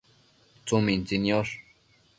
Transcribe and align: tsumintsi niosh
tsumintsi 0.65 1.15
niosh 1.23 1.53